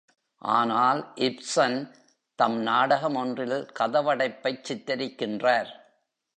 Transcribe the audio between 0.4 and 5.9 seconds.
ஆனால், இப்ஸன் தம் நாடகம் ஒன்றில் கதவடைப்பைச் சித்திரிக்கின்றார்.